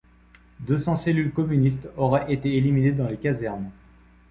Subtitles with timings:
[0.61, 3.69] Deux cents cellules communistes auraient été éliminées dans les casernes.